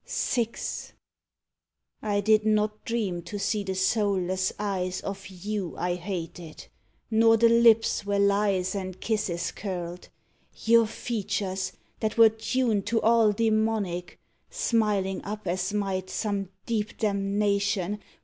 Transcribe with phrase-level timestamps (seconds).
[0.07, 0.47] VI.
[2.01, 6.65] I did not dream to see the soulless eyes Of you I hated;
[7.11, 10.09] nor the lips where lies And kisses curled;
[10.65, 14.19] your features, that were tuned To all demonic,
[14.49, 17.99] smiling up as might Some deep damnation!